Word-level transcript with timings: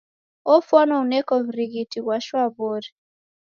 Ofwana 0.53 0.93
uneko 1.03 1.31
w'urighiti 1.43 1.97
ghwa 2.03 2.17
shwaw'ori. 2.25 2.89